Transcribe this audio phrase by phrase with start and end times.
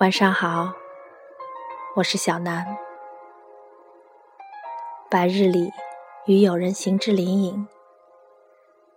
[0.00, 0.72] 晚上好，
[1.94, 2.78] 我是小南。
[5.10, 5.70] 白日里
[6.24, 7.68] 与友人行至林隐，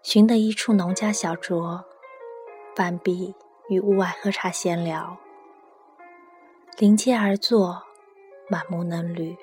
[0.02, 1.84] 寻得一处农家小酌，
[2.74, 3.36] 半壁
[3.68, 5.18] 与屋外喝茶闲聊。
[6.78, 7.84] 临街而坐，
[8.48, 9.38] 满目嫩绿，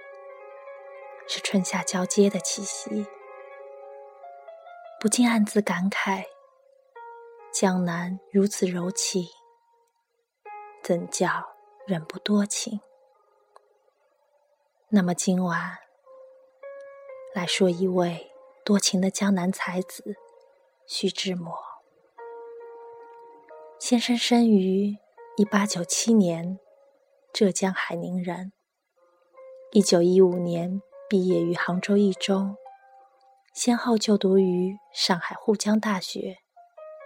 [1.28, 3.06] 是春夏交接的气息。
[4.98, 6.24] 不禁暗自感慨：
[7.52, 9.26] 江南如此柔情。
[10.82, 11.28] 怎叫
[11.90, 12.78] 人不多情？
[14.90, 15.76] 那么今晚
[17.34, 18.30] 来说一位
[18.64, 20.14] 多情的江南才子
[20.86, 21.52] 徐志摩。
[23.80, 24.98] 先生生于
[25.36, 26.60] 一八九七年，
[27.32, 28.52] 浙江海宁人。
[29.72, 32.56] 一九一五年毕业于杭州一中，
[33.52, 36.36] 先后就读于上海沪江大学、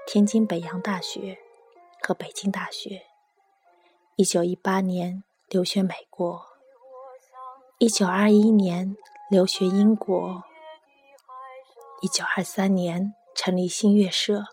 [0.06, 1.38] 天津北洋大学
[2.02, 3.13] 和北京大学。
[4.16, 6.40] 一九一八年留学美国，
[7.78, 8.96] 一九二一年
[9.28, 10.44] 留学英国，
[12.00, 14.44] 一九二三年成立新月社，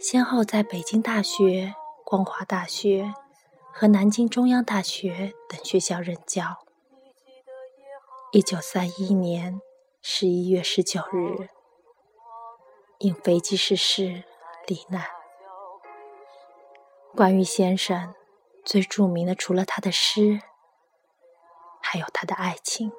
[0.00, 3.12] 先后在北京大学、光华大学
[3.70, 6.64] 和南京中央大学等学校任教。
[8.32, 9.60] 一九三一年
[10.00, 11.50] 十一月十九日，
[13.00, 14.24] 因飞机失事
[14.66, 15.13] 罹难。
[17.16, 18.12] 关于先生，
[18.64, 20.40] 最著名的除了他的诗，
[21.80, 22.90] 还有他的爱情。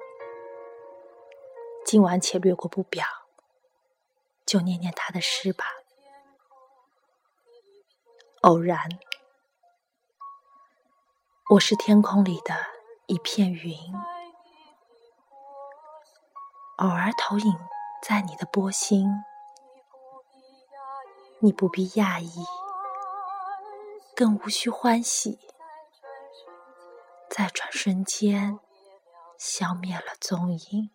[1.84, 3.04] 今晚且略过不表，
[4.46, 5.66] 就念念他的诗吧。
[8.40, 8.88] 偶然，
[11.50, 12.54] 我是天空里的
[13.04, 13.76] 一片云，
[16.78, 17.54] 偶尔投影
[18.02, 19.06] 在你的波心，
[21.40, 22.46] 你不必讶异。
[24.16, 25.38] 更无需欢喜，
[27.28, 28.58] 在转瞬间
[29.36, 30.90] 消灭了踪影。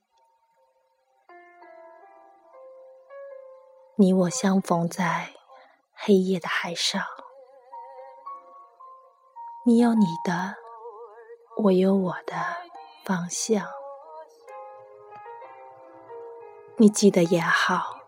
[3.95, 5.35] 你我相逢在
[5.93, 7.05] 黑夜的海上，
[9.67, 10.55] 你有你的，
[11.57, 12.35] 我有我的
[13.05, 13.67] 方向。
[16.77, 17.99] 你记得也好，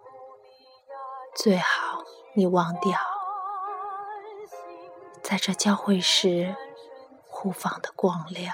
[1.35, 3.12] 最好你忘掉。
[5.33, 6.55] 在这交汇时，
[7.25, 8.53] 互放的光亮。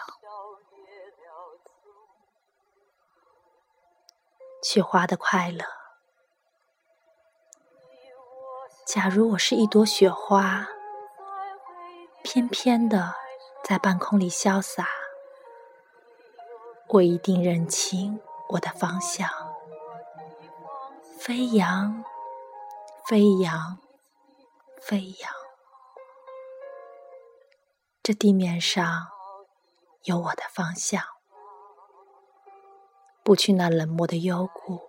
[4.64, 5.66] 雪花的快乐。
[8.86, 10.70] 假如我是一朵雪花，
[12.24, 13.14] 翩翩的
[13.62, 14.88] 在半空里潇洒，
[16.88, 19.30] 我一定认清我的方向，
[21.18, 22.06] 飞扬，
[23.06, 23.78] 飞扬，
[24.80, 25.49] 飞扬。
[28.02, 29.08] 这地面上
[30.04, 31.04] 有我的方向，
[33.24, 34.82] 不去那冷漠的幽谷，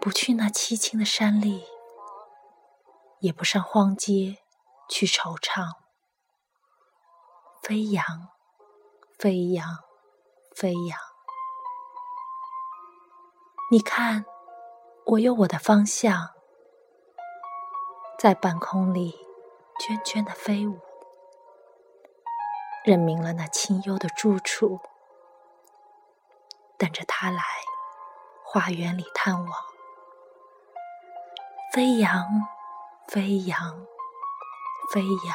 [0.00, 1.66] 不去那凄清的山丽，
[3.18, 4.38] 也不上荒街
[4.88, 5.74] 去惆怅。
[7.60, 8.04] 飞扬，
[9.18, 9.66] 飞扬，
[10.54, 10.98] 飞扬。
[13.72, 14.24] 你看，
[15.04, 16.30] 我有我的方向，
[18.16, 19.26] 在半空里
[19.80, 20.85] 涓涓的飞舞。
[22.86, 24.78] 认明了那清幽的住处，
[26.78, 27.42] 等着他来
[28.44, 29.52] 花园里探望。
[31.74, 32.24] 飞扬，
[33.08, 33.58] 飞扬，
[34.92, 35.34] 飞扬！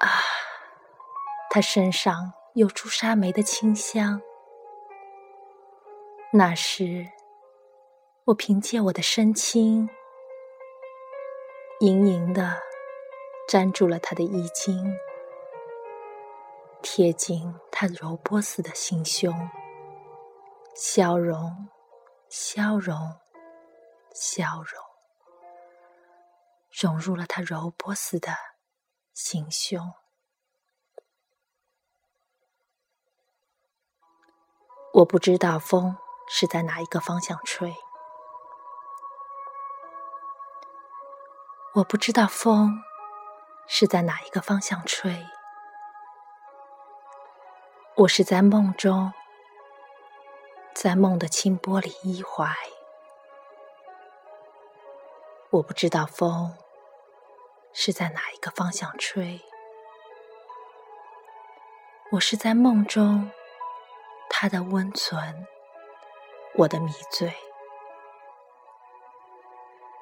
[0.00, 0.18] 啊，
[1.48, 4.20] 他身上有朱砂梅的清香。
[6.32, 7.06] 那时，
[8.24, 9.88] 我凭借我的身轻，
[11.78, 12.60] 盈盈的
[13.48, 14.98] 粘住了他的衣襟。
[16.82, 19.50] 贴近他柔波似的心胸，
[20.74, 21.68] 消融，
[22.28, 23.18] 消融，
[24.14, 24.82] 消融，
[26.70, 28.32] 融入了他柔波似的
[29.12, 29.94] 心胸。
[34.94, 35.98] 我不知道风
[36.28, 37.74] 是在哪一个方向吹，
[41.74, 42.82] 我不知道风
[43.66, 45.26] 是在哪一个方向吹。
[47.98, 49.10] 我是在梦中，
[50.74, 52.54] 在梦的清波里依怀。
[55.48, 56.54] 我不知道风
[57.72, 59.40] 是在哪一个方向吹。
[62.12, 63.30] 我是在梦中，
[64.28, 65.46] 他的温存，
[66.56, 67.34] 我的迷醉。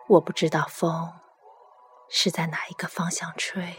[0.08, 1.12] 我不知道风
[2.08, 3.78] 是在哪一个方向吹。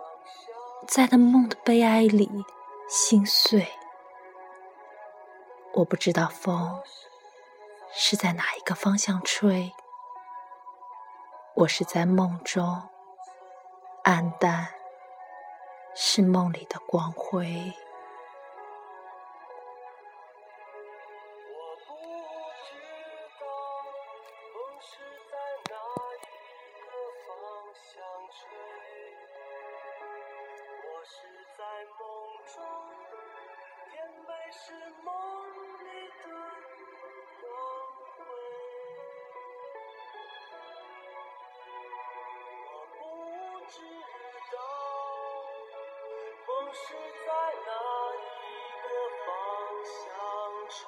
[0.87, 2.29] 在那梦的悲哀里
[2.89, 3.71] 心碎，
[5.73, 6.81] 我不知道风
[7.93, 9.71] 是在哪一个方向吹。
[11.53, 12.89] 我是在梦中，
[14.03, 14.69] 暗淡
[15.93, 17.73] 是梦里的光辉。
[34.53, 35.13] 是梦
[35.79, 35.85] 里
[36.23, 36.27] 的
[37.39, 37.43] 光
[38.17, 38.19] 辉，
[42.67, 42.69] 我
[42.99, 43.01] 不
[43.69, 43.73] 知
[44.51, 44.53] 道
[46.45, 46.83] 风是
[47.25, 47.31] 在
[47.65, 47.71] 哪
[48.19, 48.19] 一
[48.83, 48.85] 个
[49.25, 49.29] 方
[49.87, 49.95] 向
[50.67, 50.79] 吹，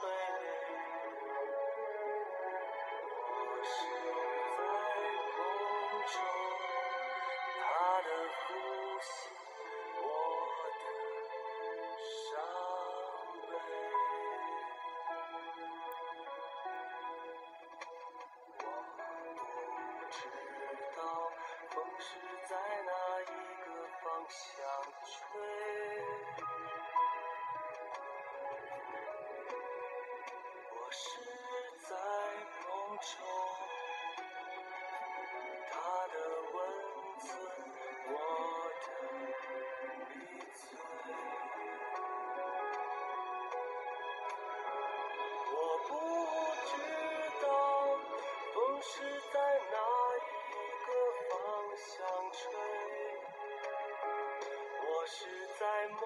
[55.15, 55.25] 是
[55.59, 56.01] 在梦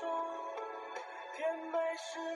[0.00, 0.08] 中，
[1.34, 2.35] 甜美是